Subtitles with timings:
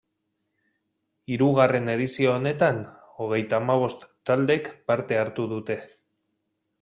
[1.33, 2.79] Hirugarren edizio honetan,
[3.25, 5.77] hogeita hamabost taldek parte hartu dute.